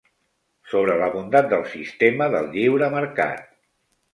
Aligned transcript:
Sobre 0.71 0.95
la 1.01 1.09
bondat 1.17 1.51
del 1.51 1.67
sistema 1.73 2.31
del 2.37 2.51
lliure 2.57 2.89
mercat. 2.99 3.45